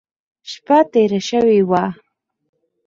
شپه 0.51 0.77
تېره 0.91 1.19
شوې 1.29 1.59
وه. 1.69 1.83